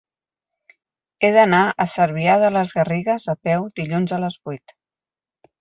[1.19, 4.79] He d'anar a Cervià de les Garrigues a peu dilluns a les vuit.